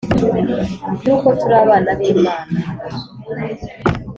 yuko 1.05 1.27
turi 1.39 1.55
abana 1.63 1.89
b'Imana: 1.97 2.55